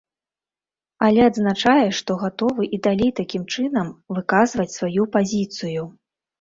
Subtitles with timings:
[1.07, 5.81] Але адзначае, што гатовы і далей такім чынам выказваць сваю пазіцыю.